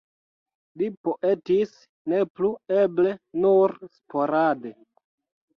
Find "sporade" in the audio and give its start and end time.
3.99-4.77